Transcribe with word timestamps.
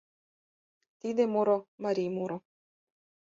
—Тиде 0.99 1.23
муро— 1.33 1.57
марий 1.83 2.09
муро. 2.15 2.37